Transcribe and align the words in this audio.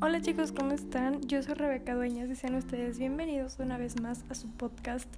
Hola 0.00 0.20
chicos, 0.20 0.52
¿cómo 0.52 0.72
están? 0.72 1.20
Yo 1.22 1.42
soy 1.42 1.54
Rebeca 1.54 1.94
Dueñas 1.94 2.28
y 2.28 2.34
sean 2.34 2.56
ustedes 2.56 2.98
bienvenidos 2.98 3.58
una 3.58 3.78
vez 3.78 4.00
más 4.00 4.24
a 4.30 4.34
su 4.34 4.48
podcast 4.48 5.08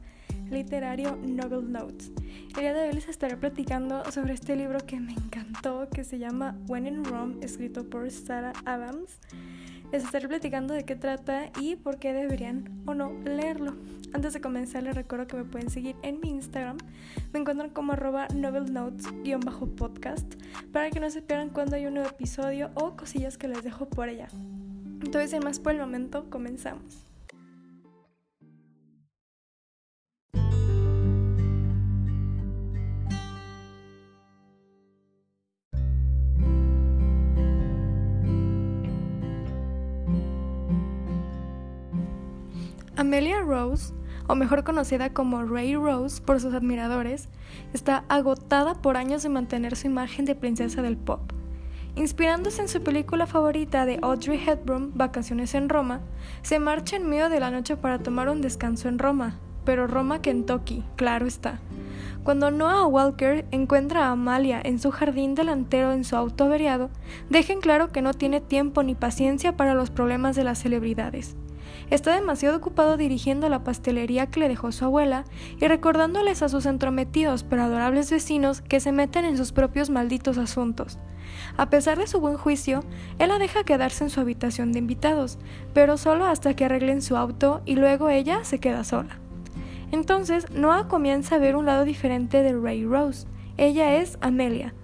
literario 0.50 1.17
Novel 1.17 1.72
Notes. 1.72 2.12
El 2.55 2.60
día 2.60 2.75
de 2.75 2.89
hoy 2.89 2.92
les 2.92 3.08
estaré 3.08 3.36
platicando 3.36 4.05
sobre 4.10 4.34
este 4.34 4.57
libro 4.57 4.78
que 4.81 5.00
me 5.00 5.12
encantó, 5.12 5.89
que 5.89 6.05
se 6.05 6.18
llama 6.18 6.57
When 6.68 6.86
in 6.86 7.05
Rome, 7.05 7.36
escrito 7.42 7.89
por 7.89 8.11
Sarah 8.11 8.52
Adams. 8.64 9.18
Les 9.95 10.02
estaré 10.02 10.26
platicando 10.26 10.74
de 10.74 10.84
qué 10.84 10.96
trata 10.96 11.52
y 11.60 11.77
por 11.77 12.00
qué 12.00 12.12
deberían 12.12 12.82
o 12.84 12.95
no 12.95 13.12
leerlo. 13.24 13.77
Antes 14.12 14.32
de 14.32 14.40
comenzar 14.40 14.82
les 14.82 14.96
recuerdo 14.96 15.28
que 15.28 15.36
me 15.36 15.45
pueden 15.45 15.70
seguir 15.70 15.95
en 16.02 16.18
mi 16.18 16.30
Instagram. 16.30 16.78
Me 17.32 17.38
encuentran 17.38 17.70
como 17.70 17.92
arroba 17.92 18.27
novelnotes-podcast 18.34 20.34
para 20.72 20.91
que 20.91 20.98
no 20.98 21.09
se 21.10 21.22
pierdan 21.22 21.50
cuando 21.50 21.77
hay 21.77 21.86
un 21.86 21.95
nuevo 21.95 22.09
episodio 22.09 22.72
o 22.74 22.96
cosillas 22.96 23.38
que 23.38 23.46
les 23.46 23.62
dejo 23.62 23.88
por 23.88 24.09
allá. 24.09 24.27
Entonces, 25.00 25.30
sin 25.30 25.45
más 25.45 25.60
por 25.60 25.74
el 25.74 25.78
momento, 25.78 26.28
comenzamos. 26.28 27.05
Amelia 42.97 43.41
Rose, 43.41 43.93
o 44.29 44.37
mejor 44.37 44.62
conocida 44.62 45.12
como 45.12 45.43
Ray 45.43 45.75
Rose 45.75 46.23
por 46.23 46.39
sus 46.39 46.55
admiradores, 46.55 47.29
está 47.73 48.05
agotada 48.09 48.75
por 48.75 48.97
años 48.97 49.25
de 49.25 49.30
mantener 49.30 49.75
su 49.75 49.89
imagen 49.89 50.25
de 50.25 50.37
princesa 50.37 50.80
del 50.80 50.97
pop. 50.97 51.33
Inspirándose 51.97 52.62
en 52.62 52.69
su 52.69 52.84
película 52.84 53.27
favorita 53.27 53.84
de 53.84 53.98
Audrey 54.01 54.41
Hepburn, 54.47 54.93
Vacaciones 54.95 55.57
en 55.57 55.69
Roma, 55.69 56.03
se 56.43 56.61
marcha 56.61 56.95
en 56.95 57.09
medio 57.09 57.29
de 57.29 57.41
la 57.41 57.51
noche 57.51 57.77
para 57.77 57.98
tomar 57.98 58.28
un 58.28 58.41
descanso 58.41 58.89
en 58.89 59.01
Roma, 59.01 59.41
pero 59.64 59.89
Roma, 59.89 60.23
Kentucky, 60.23 60.84
claro 60.95 61.27
está. 61.27 61.58
Cuando 62.23 62.53
Noah 62.53 62.86
Walker 62.86 63.45
encuentra 63.51 64.06
a 64.06 64.12
Amalia 64.12 64.61
en 64.62 64.79
su 64.79 64.92
jardín 64.92 65.34
delantero 65.34 65.92
en 65.92 66.05
su 66.05 66.14
auto 66.14 66.45
averiado, 66.45 66.91
dejen 67.29 67.61
claro 67.61 67.91
que 67.91 68.03
no 68.03 68.14
tiene 68.14 68.41
tiempo 68.41 68.84
ni 68.84 68.95
paciencia 68.95 69.56
para 69.56 69.75
los 69.75 69.91
problemas 69.91 70.36
de 70.36 70.45
las 70.45 70.61
celebridades. 70.61 71.36
Está 71.90 72.14
demasiado 72.14 72.56
ocupado 72.56 72.96
dirigiendo 72.96 73.48
la 73.48 73.64
pastelería 73.64 74.27
que 74.27 74.40
le 74.40 74.48
dejó 74.48 74.72
su 74.72 74.84
abuela 74.84 75.24
y 75.60 75.66
recordándoles 75.66 76.42
a 76.42 76.48
sus 76.48 76.66
entrometidos 76.66 77.42
pero 77.42 77.62
adorables 77.62 78.10
vecinos 78.10 78.60
que 78.60 78.80
se 78.80 78.92
meten 78.92 79.24
en 79.24 79.36
sus 79.36 79.52
propios 79.52 79.90
malditos 79.90 80.38
asuntos. 80.38 80.98
A 81.56 81.70
pesar 81.70 81.98
de 81.98 82.06
su 82.06 82.20
buen 82.20 82.36
juicio, 82.36 82.84
él 83.18 83.28
la 83.28 83.38
deja 83.38 83.64
quedarse 83.64 84.05
en 84.05 84.10
su 84.10 84.20
habitación 84.20 84.72
de 84.72 84.78
invitados, 84.78 85.38
pero 85.72 85.96
solo 85.96 86.27
hasta 86.27 86.55
que 86.55 86.64
arreglen 86.64 87.02
su 87.02 87.16
auto 87.16 87.62
y 87.64 87.77
luego 87.77 88.08
ella 88.08 88.44
se 88.44 88.58
queda 88.60 88.84
sola. 88.84 89.18
Entonces, 89.92 90.50
Noah 90.50 90.88
comienza 90.88 91.36
a 91.36 91.38
ver 91.38 91.56
un 91.56 91.66
lado 91.66 91.84
diferente 91.84 92.42
de 92.42 92.52
Ray 92.52 92.84
Rose. 92.84 93.27
Ella 93.56 93.96
es 93.96 94.18
Amelia, 94.20 94.74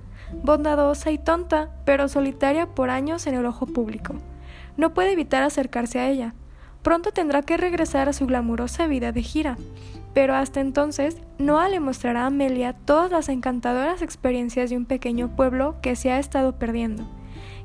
bondadosa 0.44 1.10
y 1.10 1.18
tonta, 1.18 1.70
pero 1.84 2.08
solitaria 2.08 2.66
por 2.66 2.90
años 2.90 3.26
en 3.26 3.34
el 3.34 3.46
ojo 3.46 3.66
público. 3.66 4.14
No 4.76 4.94
puede 4.94 5.12
evitar 5.12 5.42
acercarse 5.42 5.98
a 5.98 6.08
ella. 6.08 6.34
Pronto 6.83 7.12
tendrá 7.12 7.42
que 7.42 7.56
regresar 7.56 8.09
a 8.09 8.12
su 8.12 8.27
glamurosa 8.27 8.86
vida 8.86 9.12
de 9.12 9.23
gira, 9.23 9.59
pero 10.14 10.34
hasta 10.34 10.61
entonces, 10.61 11.17
Noah 11.39 11.69
le 11.69 11.78
mostrará 11.78 12.23
a 12.23 12.27
Amelia 12.27 12.73
todas 12.73 13.11
las 13.11 13.28
encantadoras 13.28 14.03
experiencias 14.03 14.70
de 14.70 14.77
un 14.77 14.86
pequeño 14.86 15.36
pueblo 15.36 15.77
que 15.83 15.95
se 15.95 16.11
ha 16.11 16.19
estado 16.19 16.58
perdiendo, 16.58 17.05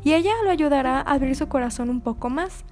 y 0.04 0.14
ella 0.14 0.34
lo 0.44 0.52
ayudará 0.52 1.00
a 1.00 1.14
abrir 1.14 1.36
su 1.36 1.48
corazón 1.48 1.90
un 1.90 2.02
poco 2.02 2.30
más. 2.30 2.66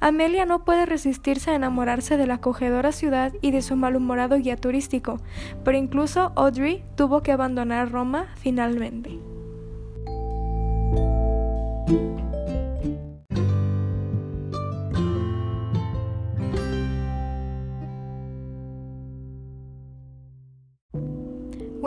Amelia 0.00 0.46
no 0.46 0.64
puede 0.64 0.84
resistirse 0.84 1.52
a 1.52 1.54
enamorarse 1.54 2.16
de 2.16 2.26
la 2.26 2.34
acogedora 2.34 2.90
ciudad 2.90 3.32
y 3.40 3.52
de 3.52 3.62
su 3.62 3.76
malhumorado 3.76 4.36
guía 4.36 4.56
turístico, 4.56 5.20
pero 5.64 5.78
incluso 5.78 6.32
Audrey 6.34 6.82
tuvo 6.96 7.22
que 7.22 7.30
abandonar 7.30 7.92
Roma 7.92 8.26
finalmente. 8.34 9.20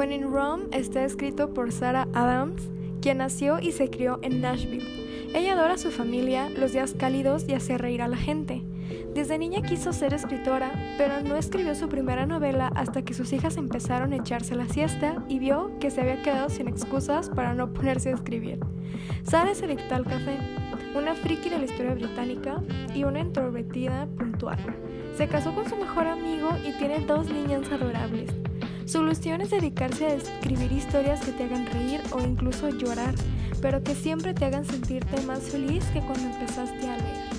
When 0.05 0.13
in 0.13 0.31
Rome 0.31 0.65
está 0.71 1.03
escrito 1.03 1.51
por 1.51 1.71
Sarah 1.71 2.07
Adams, 2.13 2.69
quien 3.01 3.17
nació 3.17 3.57
y 3.59 3.71
se 3.71 3.89
crió 3.89 4.19
en 4.21 4.39
Nashville. 4.39 4.85
Ella 5.33 5.53
adora 5.53 5.73
a 5.73 5.77
su 5.79 5.89
familia, 5.89 6.47
los 6.51 6.73
días 6.73 6.93
cálidos 6.95 7.49
y 7.49 7.53
hace 7.53 7.75
reír 7.79 8.03
a 8.03 8.07
la 8.07 8.15
gente. 8.15 8.61
Desde 9.15 9.39
niña 9.39 9.63
quiso 9.63 9.93
ser 9.93 10.13
escritora, 10.13 10.71
pero 10.99 11.21
no 11.21 11.37
escribió 11.37 11.73
su 11.73 11.89
primera 11.89 12.27
novela 12.27 12.71
hasta 12.75 13.01
que 13.01 13.15
sus 13.15 13.33
hijas 13.33 13.57
empezaron 13.57 14.13
a 14.13 14.17
echarse 14.17 14.53
la 14.53 14.67
siesta 14.67 15.23
y 15.27 15.39
vio 15.39 15.71
que 15.79 15.89
se 15.89 16.01
había 16.01 16.21
quedado 16.21 16.49
sin 16.49 16.67
excusas 16.67 17.31
para 17.31 17.55
no 17.55 17.73
ponerse 17.73 18.09
a 18.09 18.13
escribir. 18.13 18.59
Sarah 19.23 19.55
se 19.55 19.65
dictó 19.65 19.95
al 19.95 20.05
café, 20.05 20.37
una 20.95 21.15
friki 21.15 21.49
de 21.49 21.57
la 21.57 21.65
historia 21.65 21.95
británica 21.95 22.61
y 22.93 23.05
una 23.05 23.21
introvertida 23.21 24.05
puntual. 24.19 24.59
Se 25.17 25.27
casó 25.27 25.55
con 25.55 25.67
su 25.67 25.75
mejor 25.75 26.05
amigo 26.05 26.49
y 26.63 26.77
tiene 26.77 26.99
dos 26.99 27.27
niñas 27.27 27.71
adorables. 27.71 28.29
Su 28.85 28.99
ilusión 28.99 29.41
es 29.41 29.49
dedicarse 29.49 30.05
a 30.05 30.13
escribir 30.13 30.71
historias 30.71 31.19
que 31.25 31.31
te 31.31 31.45
hagan 31.45 31.65
reír 31.65 32.01
o 32.11 32.21
incluso 32.21 32.69
llorar, 32.69 33.15
pero 33.59 33.83
que 33.83 33.95
siempre 33.95 34.35
te 34.35 34.45
hagan 34.45 34.63
sentirte 34.63 35.19
más 35.21 35.39
feliz 35.39 35.83
que 35.85 36.01
cuando 36.01 36.25
empezaste 36.25 36.87
a 36.87 36.97
leer. 36.97 37.35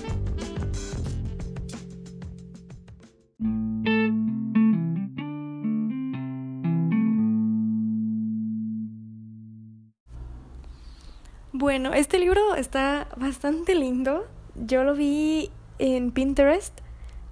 Bueno, 11.53 11.93
este 11.93 12.19
libro 12.19 12.55
está 12.55 13.07
bastante 13.15 13.73
lindo. 13.73 14.27
Yo 14.55 14.83
lo 14.83 14.95
vi 14.95 15.49
en 15.79 16.11
Pinterest 16.11 16.81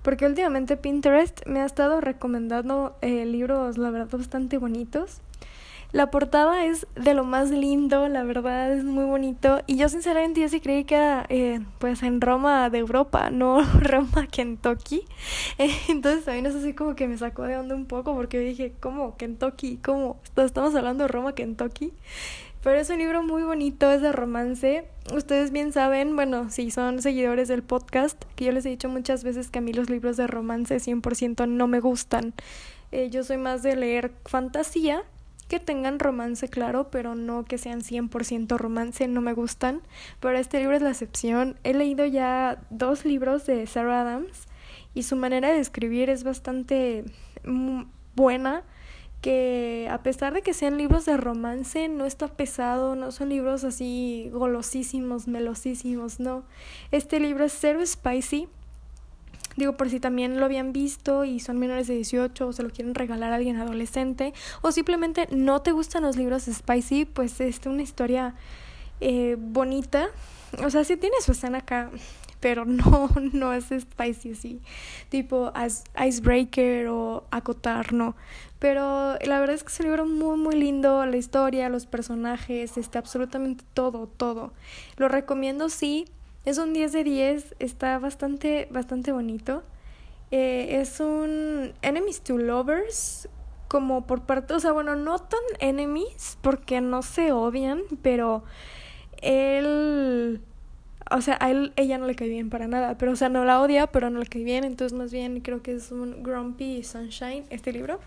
porque 0.05 0.27
últimamente 0.27 0.77
Pinterest 0.77 1.43
me 1.47 1.61
ha 1.61 1.65
estado 1.65 1.99
recomendando 1.99 2.95
eh, 3.01 3.25
libros, 3.25 3.79
la 3.79 3.89
verdad, 3.89 4.19
bastante 4.19 4.59
bonitos. 4.59 5.19
La 5.93 6.11
portada 6.11 6.63
es 6.65 6.85
de 6.93 7.15
lo 7.15 7.23
más 7.23 7.49
lindo, 7.49 8.07
la 8.07 8.23
verdad 8.23 8.71
es 8.71 8.83
muy 8.83 9.05
bonito. 9.05 9.61
Y 9.65 9.77
yo 9.77 9.89
sinceramente 9.89 10.41
yo 10.41 10.47
sí 10.47 10.59
creí 10.59 10.83
que 10.83 10.93
era 10.93 11.25
eh, 11.29 11.59
pues 11.79 12.03
en 12.03 12.21
Roma 12.21 12.69
de 12.69 12.77
Europa, 12.77 13.29
no 13.31 13.63
Roma, 13.79 14.27
Kentucky. 14.27 15.05
entonces 15.89 16.23
también 16.25 16.45
eso 16.45 16.59
así 16.59 16.73
como 16.73 16.95
que 16.95 17.07
me 17.07 17.17
sacó 17.17 17.41
de 17.41 17.57
onda 17.57 17.73
un 17.73 17.87
poco 17.87 18.13
porque 18.13 18.37
dije, 18.37 18.73
¿cómo 18.79 19.17
Kentucky? 19.17 19.77
¿Cómo? 19.77 20.19
Estamos 20.35 20.75
hablando 20.75 21.05
de 21.05 21.07
Roma, 21.07 21.33
Kentucky. 21.33 21.93
Pero 22.65 22.79
es 22.79 22.89
un 22.89 22.97
libro 22.97 23.21
muy 23.21 23.43
bonito, 23.43 23.91
es 23.91 24.01
de 24.01 24.11
romance. 24.11 24.85
Ustedes 25.13 25.51
bien 25.51 25.71
saben, 25.71 26.15
bueno, 26.15 26.49
si 26.49 26.71
son 26.71 26.99
seguidores 26.99 27.47
del 27.47 27.61
podcast, 27.61 28.19
que 28.35 28.45
yo 28.45 28.51
les 28.51 28.65
he 28.65 28.69
dicho 28.69 28.89
muchas 28.89 29.23
veces 29.23 29.51
que 29.51 29.59
a 29.59 29.61
mí 29.61 29.71
los 29.71 29.87
libros 29.87 30.17
de 30.17 30.25
romance 30.25 30.75
100% 30.77 31.47
no 31.47 31.67
me 31.67 31.79
gustan. 31.79 32.33
Eh, 32.91 33.11
yo 33.11 33.23
soy 33.23 33.37
más 33.37 33.61
de 33.61 33.75
leer 33.75 34.13
fantasía, 34.25 35.03
que 35.47 35.59
tengan 35.59 35.99
romance, 35.99 36.47
claro, 36.47 36.89
pero 36.89 37.13
no 37.13 37.45
que 37.45 37.59
sean 37.59 37.81
100% 37.81 38.57
romance, 38.57 39.07
no 39.07 39.21
me 39.21 39.33
gustan. 39.33 39.83
Pero 40.19 40.35
este 40.35 40.57
libro 40.57 40.75
es 40.75 40.81
la 40.81 40.89
excepción. 40.89 41.59
He 41.63 41.75
leído 41.75 42.03
ya 42.07 42.63
dos 42.71 43.05
libros 43.05 43.45
de 43.45 43.67
Sarah 43.67 44.01
Adams 44.01 44.47
y 44.95 45.03
su 45.03 45.15
manera 45.15 45.51
de 45.51 45.59
escribir 45.59 46.09
es 46.09 46.23
bastante 46.23 47.05
mm, 47.43 47.83
buena 48.15 48.63
que 49.25 49.87
a 49.89 50.03
pesar 50.03 50.35
de 50.35 50.43
que 50.43 50.53
sean 50.53 50.77
libros 50.77 51.05
de 51.05 51.17
romance, 51.17 51.87
no 51.87 52.05
está 52.05 52.27
pesado, 52.27 52.95
no 52.95 53.11
son 53.11 53.29
libros 53.29 53.63
así 53.63 54.29
golosísimos, 54.31 55.27
melosísimos, 55.27 56.19
no. 56.19 56.43
Este 56.91 57.19
libro 57.19 57.45
es 57.45 57.57
cero 57.59 57.79
spicy. 57.83 58.47
Digo, 59.57 59.77
por 59.77 59.89
si 59.89 59.99
también 59.99 60.39
lo 60.39 60.45
habían 60.45 60.73
visto 60.73 61.25
y 61.25 61.39
son 61.39 61.57
menores 61.57 61.87
de 61.87 61.95
18 61.95 62.49
o 62.49 62.53
se 62.53 62.61
lo 62.61 62.69
quieren 62.69 62.93
regalar 62.93 63.33
a 63.33 63.37
alguien 63.37 63.57
adolescente 63.57 64.31
o 64.61 64.71
simplemente 64.71 65.27
no 65.31 65.59
te 65.63 65.71
gustan 65.71 66.03
los 66.03 66.17
libros 66.17 66.43
spicy, 66.43 67.05
pues 67.05 67.41
es 67.41 67.59
una 67.65 67.81
historia 67.81 68.35
eh, 69.01 69.37
bonita. 69.39 70.09
O 70.63 70.69
sea, 70.69 70.83
sí 70.83 70.97
tiene 70.97 71.15
su 71.21 71.31
escena 71.31 71.57
acá 71.57 71.89
pero 72.45 72.63
no, 72.65 73.09
no 73.33 73.53
es 73.53 73.69
spicy 73.75 74.33
así, 74.33 74.61
tipo 75.09 75.51
Icebreaker 75.99 76.89
o 76.89 77.23
Acotar, 77.31 77.91
no. 77.91 78.15
Pero 78.59 79.17
la 79.25 79.39
verdad 79.39 79.55
es 79.55 79.63
que 79.63 79.73
es 79.73 79.79
un 79.79 79.87
libro 79.87 80.05
muy, 80.05 80.37
muy 80.37 80.53
lindo, 80.53 81.03
la 81.07 81.17
historia, 81.17 81.69
los 81.69 81.87
personajes, 81.87 82.77
este, 82.77 82.99
absolutamente 82.99 83.65
todo, 83.73 84.05
todo. 84.05 84.53
Lo 84.97 85.07
recomiendo, 85.07 85.69
sí, 85.69 86.05
es 86.45 86.59
un 86.59 86.73
10 86.73 86.93
de 86.93 87.03
10, 87.03 87.55
está 87.57 87.97
bastante, 87.97 88.67
bastante 88.69 89.11
bonito. 89.11 89.63
Eh, 90.29 90.81
es 90.81 90.99
un 90.99 91.73
Enemies 91.81 92.21
to 92.21 92.37
Lovers, 92.37 93.27
como 93.67 94.05
por 94.05 94.21
parte, 94.21 94.53
o 94.53 94.59
sea, 94.59 94.71
bueno, 94.71 94.95
no 94.95 95.17
tan 95.17 95.41
enemies, 95.61 96.37
porque 96.43 96.79
no 96.79 97.01
se 97.01 97.31
odian, 97.31 97.81
pero 98.03 98.43
él 99.23 100.43
o 101.11 101.21
sea, 101.21 101.37
a 101.39 101.51
él, 101.51 101.71
ella 101.75 101.97
no 101.97 102.07
le 102.07 102.15
cae 102.15 102.29
bien 102.29 102.49
para 102.49 102.67
nada, 102.67 102.97
pero 102.97 103.11
o 103.11 103.15
sea, 103.15 103.29
no 103.29 103.45
la 103.45 103.61
odia, 103.61 103.87
pero 103.87 104.09
no 104.09 104.19
le 104.19 104.25
cae 104.25 104.43
bien, 104.43 104.63
entonces 104.63 104.97
más 104.97 105.11
bien 105.11 105.39
creo 105.41 105.61
que 105.61 105.73
es 105.73 105.91
un 105.91 106.23
Grumpy 106.23 106.83
Sunshine 106.83 107.45
este 107.49 107.71
libro. 107.71 107.99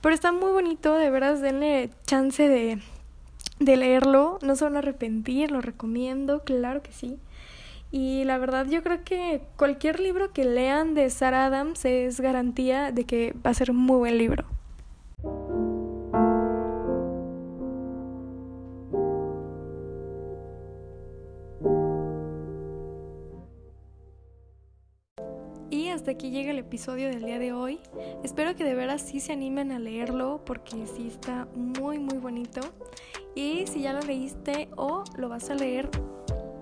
Pero 0.00 0.14
está 0.14 0.32
muy 0.32 0.52
bonito, 0.52 0.94
de 0.94 1.10
veras, 1.10 1.40
denle 1.40 1.90
chance 2.06 2.48
de, 2.48 2.78
de 3.58 3.76
leerlo, 3.76 4.38
no 4.42 4.54
se 4.54 4.64
van 4.64 4.76
a 4.76 4.78
arrepentir, 4.78 5.50
lo 5.50 5.60
recomiendo, 5.60 6.44
claro 6.44 6.82
que 6.82 6.92
sí. 6.92 7.18
Y 7.90 8.24
la 8.24 8.38
verdad 8.38 8.66
yo 8.66 8.82
creo 8.82 9.04
que 9.04 9.42
cualquier 9.56 10.00
libro 10.00 10.32
que 10.32 10.44
lean 10.44 10.94
de 10.94 11.08
Sarah 11.10 11.46
Adams 11.46 11.84
es 11.84 12.20
garantía 12.20 12.92
de 12.92 13.04
que 13.04 13.34
va 13.44 13.50
a 13.50 13.54
ser 13.54 13.70
un 13.70 13.78
muy 13.78 13.98
buen 13.98 14.18
libro. 14.18 14.44
Aquí 26.08 26.30
llega 26.30 26.50
el 26.50 26.58
episodio 26.58 27.08
del 27.08 27.24
día 27.24 27.38
de 27.38 27.52
hoy. 27.52 27.80
Espero 28.22 28.54
que 28.54 28.64
de 28.64 28.74
veras 28.74 29.02
sí 29.02 29.20
se 29.20 29.32
animen 29.32 29.72
a 29.72 29.78
leerlo 29.78 30.42
porque 30.44 30.86
sí 30.86 31.08
está 31.08 31.48
muy 31.54 31.98
muy 31.98 32.18
bonito. 32.18 32.60
Y 33.34 33.66
si 33.66 33.82
ya 33.82 33.92
lo 33.92 34.00
leíste 34.00 34.68
o 34.76 35.04
lo 35.16 35.28
vas 35.28 35.50
a 35.50 35.54
leer 35.54 35.88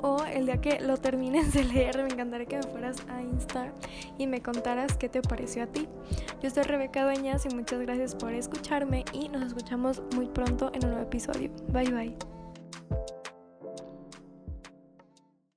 o 0.02 0.23
el 0.25 0.46
día 0.46 0.61
que 0.61 0.81
lo 0.81 0.99
termines 0.99 1.55
de 1.55 1.64
leer, 1.64 1.96
me 1.96 2.08
encantaría 2.08 2.46
que 2.46 2.56
me 2.56 2.62
fueras 2.64 3.02
a 3.08 3.23
Insta 3.23 3.73
y 4.19 4.26
me 4.26 4.43
contaras 4.43 4.96
qué 4.99 5.08
te 5.08 5.23
pareció 5.23 5.62
a 5.62 5.67
ti. 5.67 5.88
Yo 6.43 6.50
soy 6.50 6.64
Rebeca 6.64 7.05
Dueñas 7.05 7.47
y 7.47 7.55
muchas 7.55 7.81
gracias 7.81 8.14
por 8.14 8.35
escucharme 8.35 9.05
y 9.14 9.31
nos 9.31 9.43
escuchamos 9.43 10.02
muy 10.14 10.26
pronto 10.26 10.70
en 10.75 10.85
un 10.85 10.90
nuevo 10.90 11.06
episodio. 11.06 11.50
Bye 11.69 11.90
bye. 11.90 12.34